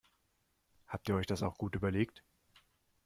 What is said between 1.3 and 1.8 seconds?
auch gut